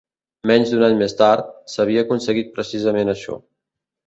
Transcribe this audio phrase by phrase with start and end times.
[0.51, 3.39] Menys d'un any més tard, s'havia aconseguit precisament això.